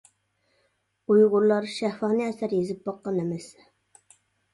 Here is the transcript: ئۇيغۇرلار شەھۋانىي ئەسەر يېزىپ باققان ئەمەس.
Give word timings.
ئۇيغۇرلار 1.15 1.67
شەھۋانىي 1.73 2.29
ئەسەر 2.29 2.55
يېزىپ 2.61 2.81
باققان 2.89 3.21
ئەمەس. 3.25 3.47